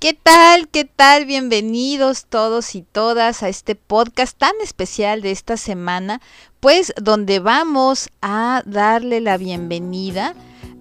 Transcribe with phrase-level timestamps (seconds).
[0.00, 0.68] ¿Qué tal?
[0.68, 1.24] ¿Qué tal?
[1.24, 6.20] Bienvenidos todos y todas a este podcast tan especial de esta semana,
[6.60, 10.36] pues donde vamos a darle la bienvenida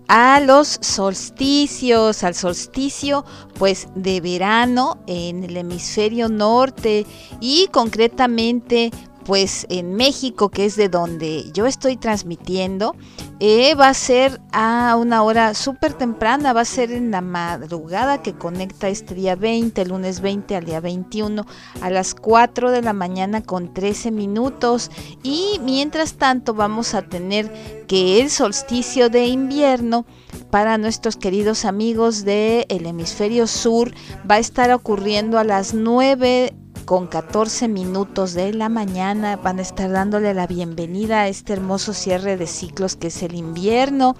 [0.08, 3.25] a los solsticios, al solsticio
[3.58, 7.08] pues de verano en el hemisferio norte
[7.42, 8.92] y concretamente
[9.28, 12.95] pues en México, que es de donde yo estoy transmitiendo,
[13.42, 18.22] eh, va a ser a una hora súper temprana, va a ser en la madrugada
[18.22, 21.45] que conecta este día 20, el lunes 20 al día 21,
[21.81, 24.89] a las 4 de la mañana con 13 minutos.
[25.23, 27.52] Y mientras tanto vamos a tener
[27.86, 30.05] que el solsticio de invierno
[30.52, 33.94] para nuestros queridos amigos del hemisferio sur
[34.30, 36.53] va a estar ocurriendo a las 9
[36.88, 39.35] con 14 minutos de la mañana.
[39.35, 43.35] Van a estar dándole la bienvenida a este hermoso cierre de ciclos que es el
[43.35, 44.16] invierno.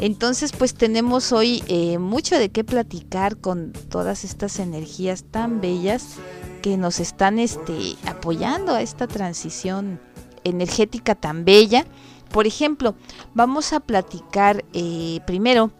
[0.00, 6.16] Entonces, pues tenemos hoy eh, mucho de qué platicar con todas estas energías tan bellas
[6.62, 10.00] que nos están este, apoyando a esta transición
[10.42, 11.86] energética tan bella.
[12.32, 12.96] Por ejemplo,
[13.34, 15.70] vamos a platicar eh, primero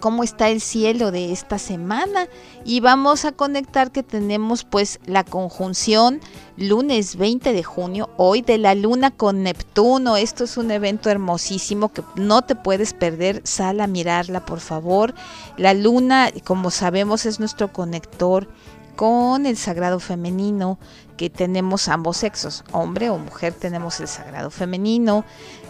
[0.00, 2.26] cómo está el cielo de esta semana
[2.64, 6.20] y vamos a conectar que tenemos pues la conjunción
[6.56, 10.16] lunes 20 de junio, hoy de la luna con Neptuno.
[10.16, 13.42] Esto es un evento hermosísimo que no te puedes perder.
[13.44, 15.14] Sal a mirarla, por favor.
[15.56, 18.48] La luna, como sabemos, es nuestro conector
[18.96, 20.78] con el sagrado femenino
[21.16, 25.24] que tenemos ambos sexos, hombre o mujer tenemos el sagrado femenino,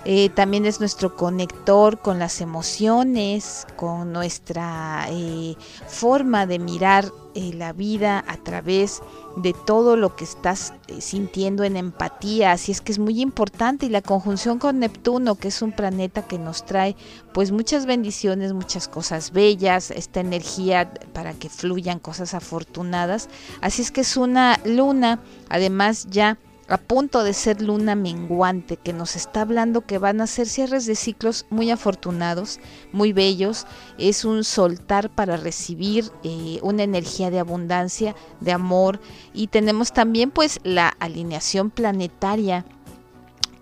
[0.04, 5.56] eh, también es nuestro conector con las emociones, con nuestra eh,
[5.88, 9.02] forma de mirar eh, la vida a través
[9.36, 12.52] de todo lo que estás sintiendo en empatía.
[12.52, 13.86] Así es que es muy importante.
[13.86, 16.96] Y la conjunción con Neptuno, que es un planeta que nos trae
[17.34, 23.28] pues muchas bendiciones, muchas cosas bellas, esta energía para que fluyan cosas afortunadas.
[23.60, 26.38] Así es que es una luna, además ya
[26.70, 30.86] a punto de ser luna menguante, que nos está hablando que van a ser cierres
[30.86, 32.60] de ciclos muy afortunados,
[32.92, 33.66] muy bellos.
[33.98, 39.00] Es un soltar para recibir eh, una energía de abundancia, de amor.
[39.34, 42.64] Y tenemos también pues la alineación planetaria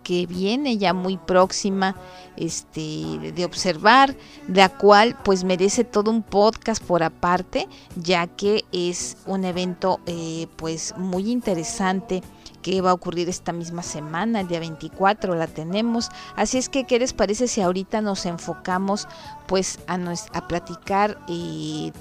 [0.02, 1.96] que viene ya muy próxima
[2.36, 4.16] este, de observar,
[4.48, 10.46] la cual pues merece todo un podcast por aparte, ya que es un evento eh,
[10.56, 12.22] pues muy interesante
[12.68, 16.10] que va a ocurrir esta misma semana, el día 24 la tenemos.
[16.36, 19.08] Así es que, ¿qué les parece si ahorita nos enfocamos
[19.46, 19.98] pues a,
[20.34, 21.92] a platicar eh,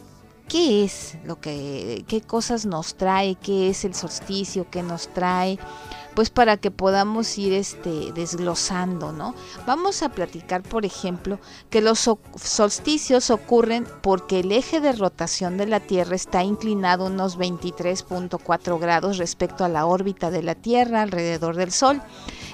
[0.49, 5.57] qué es lo que, qué cosas nos trae, qué es el solsticio, qué nos trae?
[6.17, 9.35] Pues para que podamos ir este desglosando, ¿no?
[9.67, 11.37] Vamos a platicar, por ejemplo,
[11.69, 17.37] que los solsticios ocurren porque el eje de rotación de la Tierra está inclinado unos
[17.37, 22.01] 23.4 grados respecto a la órbita de la Tierra alrededor del Sol.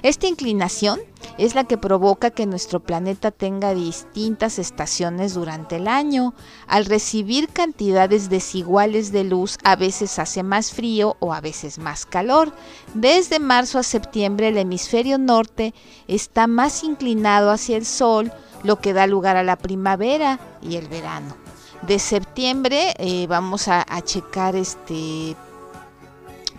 [0.03, 0.99] Esta inclinación
[1.37, 6.33] es la que provoca que nuestro planeta tenga distintas estaciones durante el año.
[6.67, 12.05] Al recibir cantidades desiguales de luz, a veces hace más frío o a veces más
[12.05, 12.51] calor.
[12.93, 15.73] Desde marzo a septiembre el hemisferio norte
[16.09, 20.89] está más inclinado hacia el sol, lo que da lugar a la primavera y el
[20.89, 21.37] verano.
[21.83, 25.37] De septiembre eh, vamos a, a checar este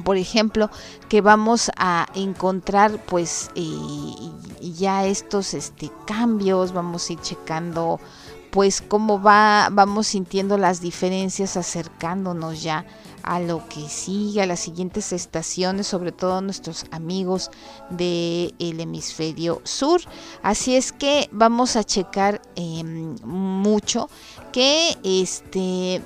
[0.02, 0.70] por ejemplo,
[1.08, 3.50] que vamos a encontrar pues
[4.60, 8.00] ya estos este, cambios, vamos a ir checando
[8.50, 12.86] pues cómo va, vamos sintiendo las diferencias acercándonos ya
[13.24, 17.50] a lo que sigue, a las siguientes estaciones, sobre todo nuestros amigos
[17.90, 20.02] del hemisferio sur.
[20.42, 24.08] Así es que vamos a checar em, mucho
[24.52, 26.00] que este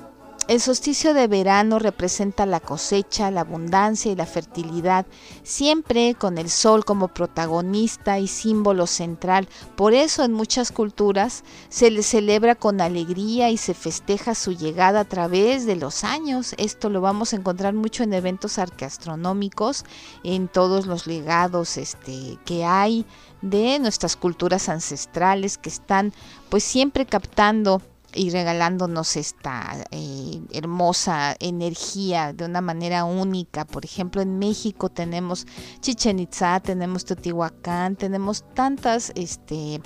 [0.49, 5.05] el solsticio de verano representa la cosecha, la abundancia y la fertilidad,
[5.43, 9.47] siempre con el sol como protagonista y símbolo central.
[9.75, 15.01] Por eso en muchas culturas se le celebra con alegría y se festeja su llegada
[15.01, 16.55] a través de los años.
[16.57, 19.85] Esto lo vamos a encontrar mucho en eventos arqueastronómicos,
[20.23, 23.05] en todos los legados este, que hay
[23.43, 26.11] de nuestras culturas ancestrales que están
[26.49, 27.83] pues siempre captando
[28.13, 33.65] y regalándonos esta eh, hermosa energía de una manera única.
[33.65, 35.45] Por ejemplo, en México tenemos
[35.81, 39.81] Chichen Itza, tenemos Teotihuacán, tenemos tantas este,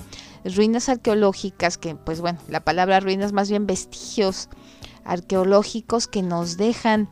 [0.46, 4.50] ruinas arqueológicas que, pues bueno, la palabra ruinas más bien vestigios
[5.04, 7.10] arqueológicos que nos dejan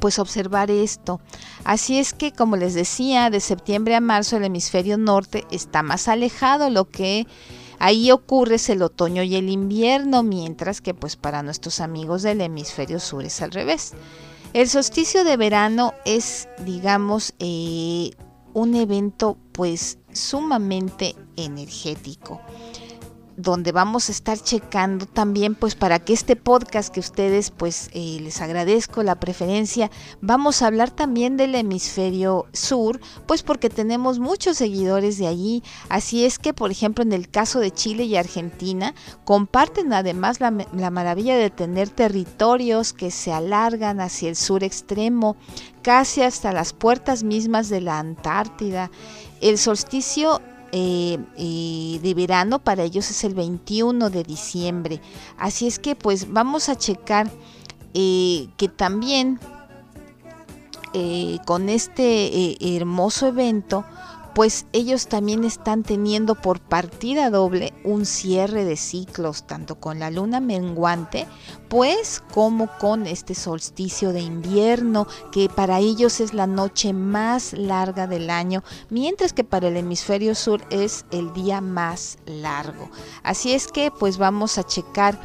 [0.00, 1.20] pues observar esto.
[1.64, 6.08] Así es que, como les decía, de septiembre a marzo el hemisferio norte está más
[6.08, 7.26] alejado, lo que
[7.80, 13.00] ahí ocurre el otoño y el invierno, mientras que pues para nuestros amigos del hemisferio
[13.00, 13.94] sur es al revés.
[14.52, 18.12] El solsticio de verano es, digamos, eh,
[18.52, 22.40] un evento pues sumamente energético
[23.42, 28.18] donde vamos a estar checando también pues para que este podcast que ustedes pues eh,
[28.20, 29.90] les agradezco la preferencia
[30.20, 35.62] vamos a hablar también del hemisferio sur pues porque tenemos muchos seguidores de allí.
[35.88, 38.94] Así es que por ejemplo en el caso de Chile y Argentina
[39.24, 45.36] comparten además la, la maravilla de tener territorios que se alargan hacia el sur extremo
[45.82, 48.90] casi hasta las puertas mismas de la Antártida.
[49.40, 50.40] El solsticio
[50.72, 55.00] eh, eh, de verano para ellos es el 21 de diciembre.
[55.36, 57.30] Así es que pues vamos a checar
[57.94, 59.40] eh, que también
[61.46, 63.84] con este hermoso evento
[64.34, 70.10] pues ellos también están teniendo por partida doble un cierre de ciclos, tanto con la
[70.10, 71.26] luna menguante,
[71.68, 78.06] pues como con este solsticio de invierno, que para ellos es la noche más larga
[78.06, 82.90] del año, mientras que para el hemisferio sur es el día más largo.
[83.22, 85.20] Así es que pues vamos a checar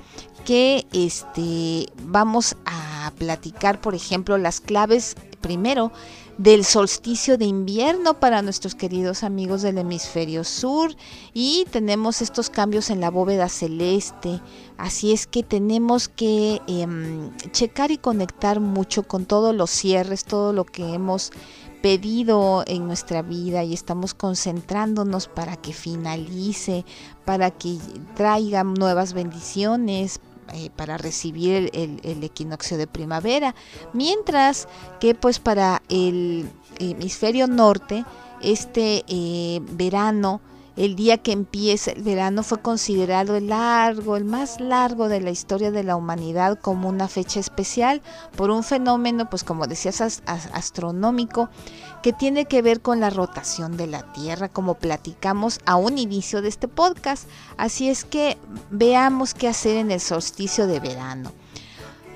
[0.45, 5.91] que este vamos a platicar, por ejemplo, las claves primero
[6.37, 10.93] del solsticio de invierno para nuestros queridos amigos del hemisferio sur
[11.33, 14.41] y tenemos estos cambios en la bóveda celeste.
[14.77, 20.51] Así es que tenemos que em, checar y conectar mucho con todos los cierres, todo
[20.51, 21.31] lo que hemos
[21.81, 26.83] pedido en nuestra vida y estamos concentrándonos para que finalice,
[27.25, 27.77] para que
[28.15, 30.19] traiga nuevas bendiciones,
[30.55, 33.55] eh, para recibir el, equinoccio de primavera,
[33.91, 34.69] mientras
[35.01, 36.49] que pues para el
[36.79, 38.05] hemisferio norte
[38.41, 40.39] este eh, verano
[40.77, 45.31] el día que empieza el verano fue considerado el largo, el más largo de la
[45.31, 48.01] historia de la humanidad como una fecha especial
[48.36, 50.22] por un fenómeno, pues como decías,
[50.54, 51.50] astronómico
[52.04, 56.42] que tiene que ver con la rotación de la Tierra, como platicamos a un inicio
[56.42, 57.27] de este podcast.
[57.57, 58.38] Así es que
[58.69, 61.31] veamos qué hacer en el solsticio de verano.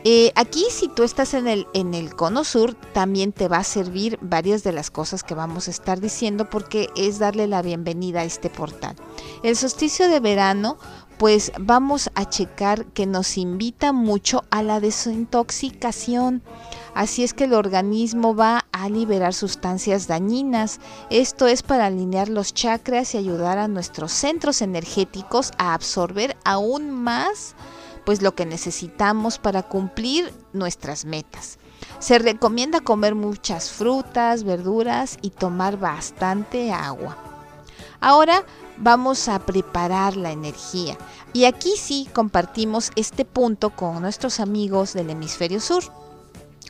[0.05, 3.63] Eh, aquí si tú estás en el, en el cono sur, también te va a
[3.65, 8.21] servir varias de las cosas que vamos a estar diciendo porque es darle la bienvenida
[8.21, 8.95] a este portal.
[9.43, 10.77] El solsticio de verano,
[11.17, 16.43] pues vamos a checar que nos invita mucho a la desintoxicación.
[16.93, 20.79] Así es que el organismo va a liberar sustancias dañinas.
[21.09, 26.89] Esto es para alinear los chakras y ayudar a nuestros centros energéticos a absorber aún
[26.89, 27.53] más
[28.09, 31.59] pues lo que necesitamos para cumplir nuestras metas.
[31.99, 37.15] Se recomienda comer muchas frutas, verduras y tomar bastante agua.
[38.01, 38.43] Ahora
[38.77, 40.97] vamos a preparar la energía.
[41.33, 45.83] Y aquí sí compartimos este punto con nuestros amigos del hemisferio sur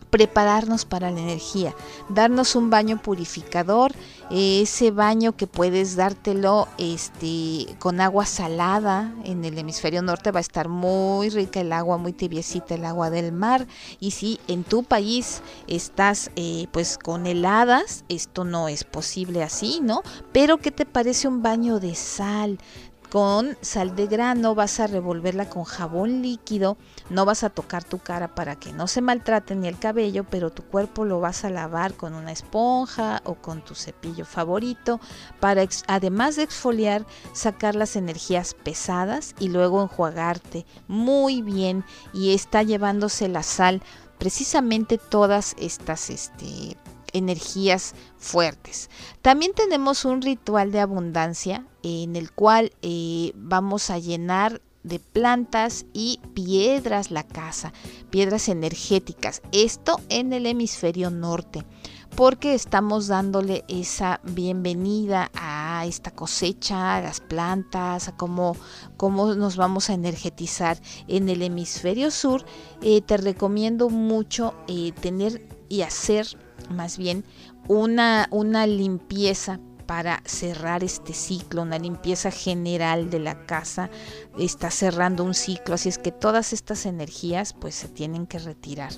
[0.10, 1.76] prepararnos para la energía,
[2.10, 3.94] darnos un baño purificador,
[4.32, 10.42] ese baño que puedes dártelo este, con agua salada, en el hemisferio norte va a
[10.42, 13.68] estar muy rica el agua, muy tibiecita el agua del mar,
[14.00, 19.80] y si en tu país estás eh, pues con heladas, esto no es posible así,
[19.82, 20.04] ¿no?
[20.32, 22.60] Pero ¿qué te parece un baño de sal?
[23.10, 26.78] Con sal de grano, vas a revolverla con jabón líquido,
[27.10, 30.52] no vas a tocar tu cara para que no se maltrate ni el cabello, pero
[30.52, 35.00] tu cuerpo lo vas a lavar con una esponja o con tu cepillo favorito
[35.40, 42.64] para además de exfoliar, sacar las energías pesadas y luego enjuagarte muy bien y está
[42.64, 43.82] llevándose la sal.
[44.18, 46.78] Precisamente todas estas este,
[47.14, 48.90] energías fuertes.
[49.22, 55.86] También tenemos un ritual de abundancia en el cual eh, vamos a llenar de plantas
[55.94, 57.74] y piedras la casa,
[58.10, 59.42] piedras energéticas.
[59.52, 61.66] Esto en el hemisferio norte,
[62.16, 68.56] porque estamos dándole esa bienvenida a esta cosecha, a las plantas, a cómo,
[68.98, 70.80] cómo nos vamos a energetizar.
[71.08, 72.46] En el hemisferio sur
[72.82, 76.38] eh, te recomiendo mucho eh, tener y hacer
[76.70, 77.24] más bien
[77.68, 83.90] una, una limpieza para cerrar este ciclo, una limpieza general de la casa,
[84.38, 88.94] está cerrando un ciclo, así es que todas estas energías pues se tienen que retirar.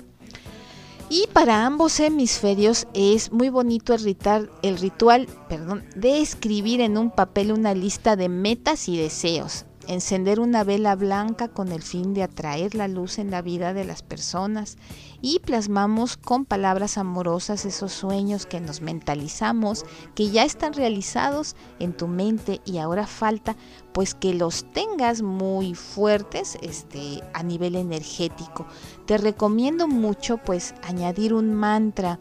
[1.14, 6.96] Y para ambos hemisferios es muy bonito el ritual, el ritual perdón, de escribir en
[6.96, 9.66] un papel una lista de metas y deseos.
[9.88, 13.84] Encender una vela blanca con el fin de atraer la luz en la vida de
[13.84, 14.78] las personas
[15.22, 21.96] y plasmamos con palabras amorosas esos sueños que nos mentalizamos, que ya están realizados en
[21.96, 23.56] tu mente y ahora falta
[23.92, 28.66] pues que los tengas muy fuertes este a nivel energético.
[29.06, 32.18] Te recomiendo mucho pues añadir un mantra,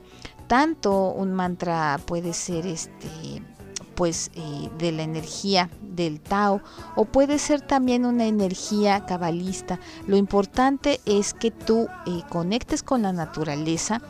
[0.47, 3.41] tanto un mantra puede ser este
[3.95, 5.69] pues eh, de la energía
[6.03, 6.61] del Tao
[6.95, 9.79] o puede ser también una energía cabalista.
[10.07, 14.01] Lo importante es que tú eh, conectes con la naturaleza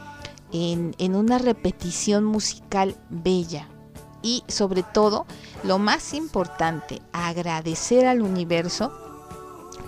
[0.51, 3.67] en, en una repetición musical bella,
[4.21, 5.25] y sobre todo,
[5.63, 8.91] lo más importante, agradecer al universo,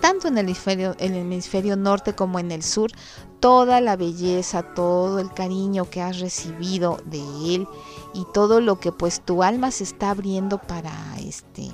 [0.02, 2.92] tanto en el hemisferio, en el hemisferio norte como en el sur,
[3.40, 7.20] toda la belleza, todo el cariño que has recibido de
[7.56, 7.68] él
[8.14, 11.70] y todo lo que pues tu alma se está abriendo para este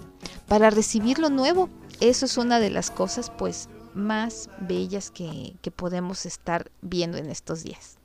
[0.50, 1.70] para recibir lo nuevo.
[2.02, 7.30] Eso es una de las cosas pues más bellas que, que podemos estar viendo en
[7.30, 7.98] estos días.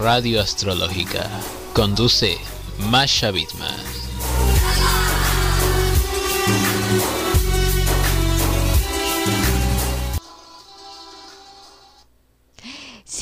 [0.00, 1.30] Radio Astrológica.
[1.72, 2.36] Conduce
[2.90, 4.04] Masha Bitmas.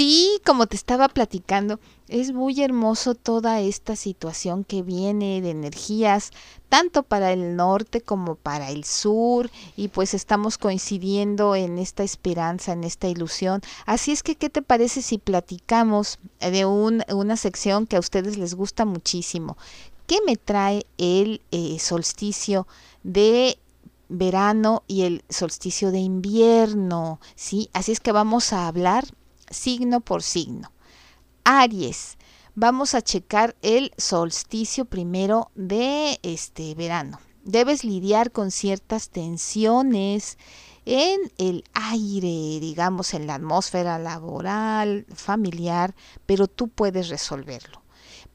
[0.05, 1.79] Sí, como te estaba platicando,
[2.09, 6.33] es muy hermoso toda esta situación que viene de energías,
[6.69, 12.73] tanto para el norte como para el sur, y pues estamos coincidiendo en esta esperanza,
[12.73, 13.61] en esta ilusión.
[13.87, 18.55] Así es que, ¿qué te parece si platicamos de una sección que a ustedes les
[18.55, 19.57] gusta muchísimo?
[20.09, 22.67] ¿Qué me trae el eh, solsticio
[23.05, 23.57] de
[24.09, 27.21] verano y el solsticio de invierno?
[27.37, 27.71] ¿sí?
[27.73, 29.05] Así es que vamos a hablar
[29.53, 30.73] signo por signo.
[31.45, 32.19] Aries,
[32.55, 37.21] vamos a checar el solsticio primero de este verano.
[37.45, 40.39] Debes lidiar con ciertas tensiones
[40.85, 45.95] en el aire, digamos, en la atmósfera laboral, familiar,
[46.27, 47.83] pero tú puedes resolverlo.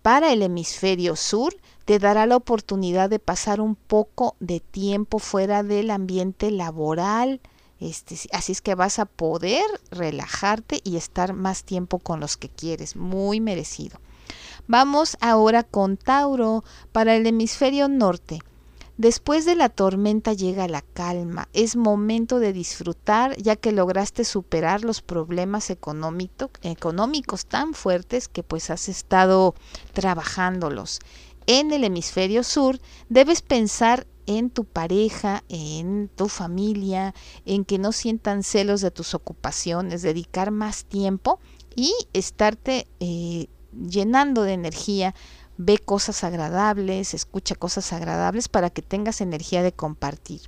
[0.02, 1.56] Para el hemisferio sur,
[1.86, 7.42] te dará la oportunidad de pasar un poco de tiempo fuera del ambiente laboral,
[7.80, 12.50] este, así es que vas a poder relajarte y estar más tiempo con los que
[12.50, 14.00] quieres, muy merecido.
[14.68, 18.40] Vamos ahora con Tauro para el hemisferio norte.
[18.98, 21.48] Después de la tormenta llega la calma.
[21.54, 28.72] Es momento de disfrutar ya que lograste superar los problemas económicos tan fuertes que pues
[28.72, 29.54] has estado
[29.94, 31.00] trabajándolos.
[31.46, 37.16] En el hemisferio sur debes pensar en tu pareja, en tu familia,
[37.46, 41.40] en que no sientan celos de tus ocupaciones, dedicar más tiempo
[41.76, 45.16] y estarte eh, llenando de energía.
[45.58, 50.42] Ve cosas agradables, escucha cosas agradables para que tengas energía de compartir.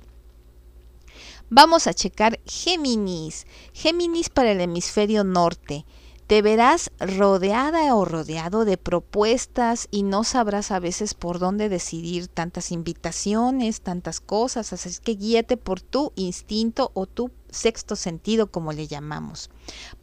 [1.48, 3.44] Vamos a checar Géminis.
[3.72, 5.84] Géminis para el hemisferio norte.
[6.30, 12.28] Te verás rodeada o rodeado de propuestas y no sabrás a veces por dónde decidir
[12.28, 18.72] tantas invitaciones, tantas cosas, así que guíate por tu instinto o tu sexto sentido, como
[18.72, 19.50] le llamamos.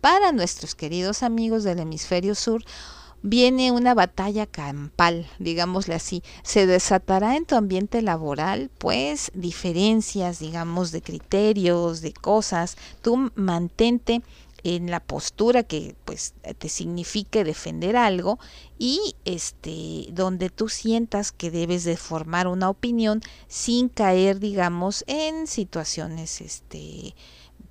[0.02, 2.62] Para nuestros queridos amigos del hemisferio sur,
[3.22, 6.24] viene una batalla campal, digámosle así.
[6.44, 12.76] Se desatará en tu ambiente laboral, pues diferencias, digamos, de criterios, de cosas.
[13.02, 14.22] Tú mantente
[14.76, 18.38] en la postura que pues te signifique defender algo
[18.78, 25.48] y este donde tú sientas que debes de formar una opinión sin caer digamos en
[25.48, 27.16] situaciones este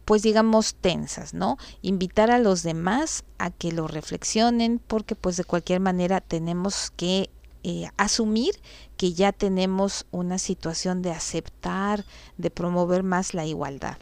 [0.06, 1.58] pues digamos tensas, ¿no?
[1.82, 7.28] Invitar a los demás a que lo reflexionen porque pues de cualquier manera tenemos que
[7.64, 8.54] eh, asumir
[8.96, 12.04] que ya tenemos una situación de aceptar,
[12.38, 13.98] de promover más la igualdad.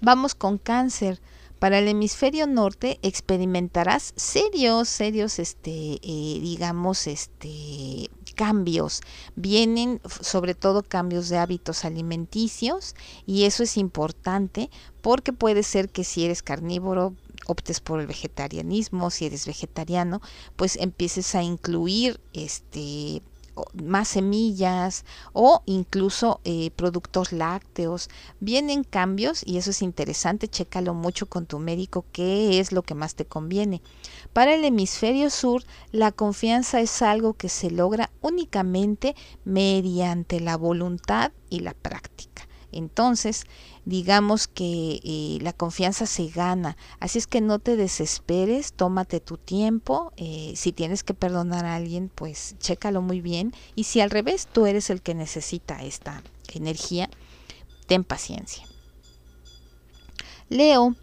[0.00, 1.20] Vamos con cáncer.
[1.58, 9.00] Para el hemisferio norte experimentarás serios, serios, este, eh, digamos, este, cambios.
[9.34, 12.94] Vienen sobre todo cambios de hábitos alimenticios
[13.26, 14.70] y eso es importante
[15.02, 17.14] porque puede ser que si eres carnívoro
[17.46, 20.20] optes por el vegetarianismo, si eres vegetariano,
[20.54, 23.22] pues empieces a incluir este
[23.74, 28.08] más semillas o incluso eh, productos lácteos.
[28.40, 32.94] Vienen cambios y eso es interesante, chécalo mucho con tu médico qué es lo que
[32.94, 33.82] más te conviene.
[34.32, 35.62] Para el hemisferio sur,
[35.92, 42.47] la confianza es algo que se logra únicamente mediante la voluntad y la práctica.
[42.72, 43.44] Entonces,
[43.84, 46.76] digamos que eh, la confianza se gana.
[47.00, 50.12] Así es que no te desesperes, tómate tu tiempo.
[50.16, 53.54] Eh, si tienes que perdonar a alguien, pues chécalo muy bien.
[53.74, 56.22] Y si al revés tú eres el que necesita esta
[56.52, 57.08] energía,
[57.86, 58.64] ten paciencia.
[60.50, 60.94] Leo,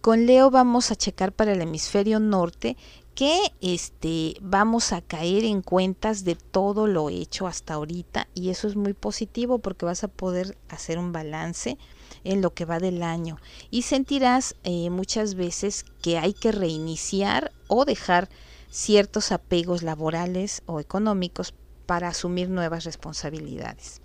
[0.00, 2.76] con Leo vamos a checar para el hemisferio norte
[3.14, 8.66] que este vamos a caer en cuentas de todo lo hecho hasta ahorita y eso
[8.66, 11.78] es muy positivo porque vas a poder hacer un balance
[12.24, 13.38] en lo que va del año
[13.70, 18.28] y sentirás eh, muchas veces que hay que reiniciar o dejar
[18.70, 21.54] ciertos apegos laborales o económicos
[21.86, 24.00] para asumir nuevas responsabilidades.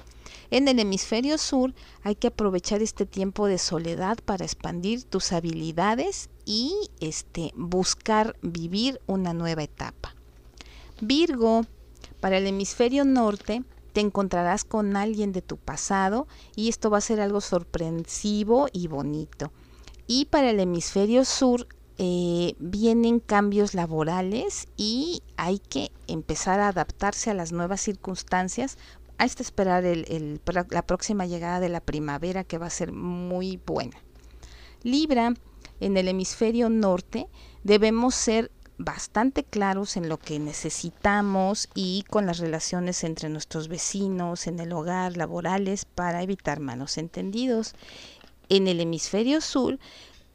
[0.52, 6.30] En el hemisferio sur hay que aprovechar este tiempo de soledad para expandir tus habilidades
[6.46, 10.16] y este, buscar vivir una nueva etapa.
[11.02, 11.66] Virgo,
[12.20, 13.64] para el hemisferio norte,
[13.94, 18.88] te encontrarás con alguien de tu pasado y esto va a ser algo sorpresivo y
[18.88, 19.52] bonito.
[20.08, 21.68] Y para el hemisferio sur
[22.00, 28.78] eh, vienen cambios laborales y hay que empezar a adaptarse a las nuevas circunstancias
[29.20, 33.98] hasta esperar la próxima llegada de la primavera que va a ser muy buena.
[34.82, 35.34] Libra,
[35.82, 37.28] en el hemisferio norte,
[37.64, 44.48] debemos ser bastante claros en lo que necesitamos y con las relaciones entre nuestros vecinos,
[44.48, 47.76] en el hogar, laborales, para evitar malos entendidos.
[48.48, 49.80] En el hemisferio sur,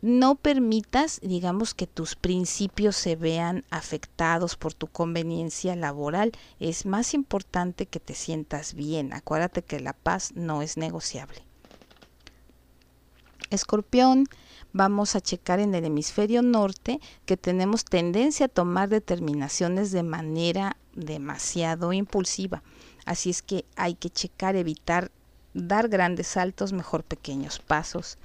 [0.05, 6.33] no permitas, digamos, que tus principios se vean afectados por tu conveniencia laboral.
[6.61, 9.15] Es más importante que te sientas bien.
[9.15, 11.43] Acuérdate que la paz no es negociable.
[13.49, 14.27] Escorpión,
[14.75, 20.77] vamos a checar en el hemisferio norte que tenemos tendencia a tomar determinaciones de manera
[20.95, 22.63] demasiado impulsiva.
[23.07, 25.11] Así es que hay que checar, evitar
[25.55, 28.19] dar grandes saltos, mejor pequeños pasos.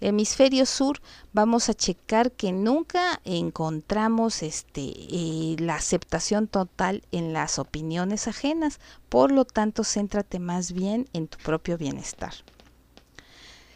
[0.00, 1.00] Hemisferio sur,
[1.32, 8.80] vamos a checar que nunca encontramos este, eh, la aceptación total en las opiniones ajenas,
[9.08, 12.32] por lo tanto, céntrate más bien en tu propio bienestar.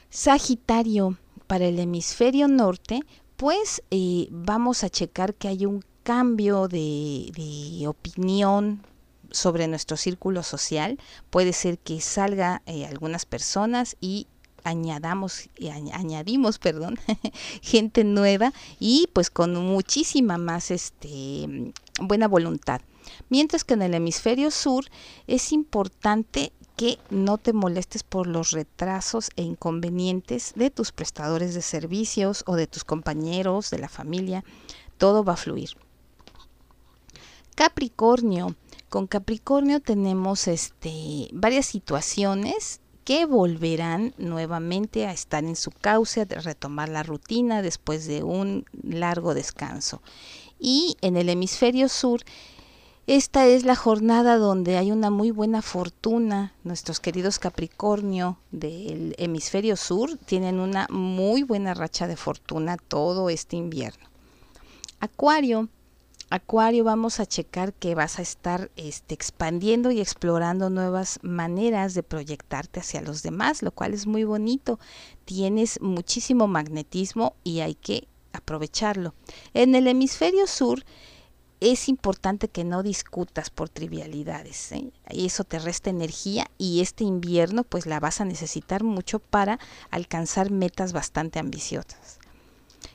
[0.09, 3.01] Sagitario, para el hemisferio norte,
[3.37, 8.83] pues eh, vamos a checar que hay un cambio de, opinión
[9.31, 10.99] sobre nuestro círculo social.
[11.31, 14.29] Puede ser que salga eh, algunas personas y
[14.65, 16.99] añadamos y añadimos, perdón,
[17.63, 22.81] gente nueva y pues con muchísima más este buena voluntad.
[23.29, 24.87] Mientras que en el hemisferio sur
[25.27, 31.63] es importante que no te molestes por los retrasos e inconvenientes de tus prestadores de
[31.63, 34.45] servicios o de tus compañeros, de la familia.
[34.99, 35.71] Todo va a fluir.
[37.55, 38.57] Capricornio.
[38.89, 46.25] Con Capricornio tenemos este, varias situaciones que volverán nuevamente a estar en su cauce, a
[46.25, 50.03] retomar la rutina después de un largo descanso.
[50.59, 52.25] Y en el hemisferio sur
[53.07, 56.55] esta es la jornada donde hay una muy buena fortuna.
[56.65, 63.57] Nuestros queridos Capricornio del hemisferio sur tienen una muy buena racha de fortuna todo este
[63.57, 64.09] invierno.
[65.01, 65.69] Acuario,
[66.35, 72.03] Acuario, vamos a checar que vas a estar este, expandiendo y explorando nuevas maneras de
[72.03, 74.81] proyectarte hacia los demás, lo cual es muy bonito.
[75.27, 79.15] Tienes muchísimo magnetismo y hay que aprovecharlo.
[79.53, 80.85] En el hemisferio sur,
[81.61, 84.73] es importante que no discutas por trivialidades.
[84.73, 84.91] ¿eh?
[85.11, 89.61] Eso te resta energía y este invierno pues la vas a necesitar mucho para
[89.93, 92.19] alcanzar metas bastante ambiciosas.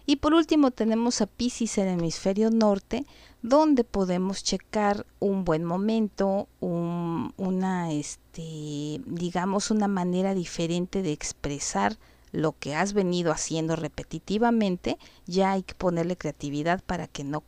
[0.10, 3.06] Y por último tenemos a Pisces en el hemisferio norte,
[3.44, 12.00] donde podemos checar un buen momento, una, este, digamos, una manera diferente de expresar
[12.32, 14.98] lo que has venido haciendo repetitivamente.
[15.28, 17.44] Ya hay que ponerle creatividad para que no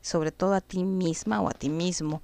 [0.00, 2.22] sobre todo a ti misma o a ti mismo.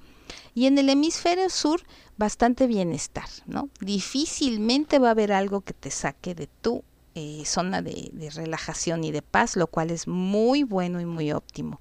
[0.55, 1.83] Y en el hemisferio sur,
[2.17, 3.69] bastante bienestar, ¿no?
[3.81, 6.85] Difícilmente va a haber algo que te saque de tu
[7.19, 11.81] eh, zona de, relajación y de paz, lo cual es muy bueno y muy óptimo.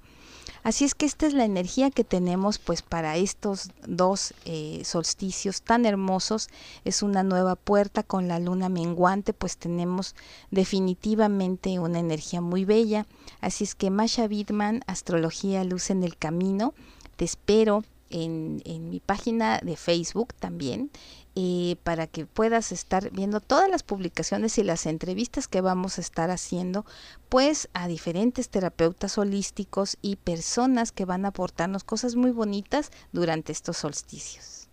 [0.64, 5.62] Así es que esta es la energía que tenemos pues para estos dos eh, solsticios
[5.62, 6.48] tan hermosos.
[6.86, 10.16] Es una nueva puerta con la luna menguante, pues tenemos
[10.52, 13.06] definitivamente una energía muy bella.
[13.42, 16.74] Así es que Masha Bidman, Astrología Luz en el Camino,
[17.18, 20.90] te espero en mi página de Facebook también,
[21.36, 26.02] eh, para que puedas estar viendo todas las publicaciones y las entrevistas que vamos a
[26.02, 26.86] estar haciendo,
[27.30, 33.52] pues a diferentes terapeutas holísticos y personas que van a aportarnos cosas muy bonitas durante
[33.52, 34.65] estos solsticios.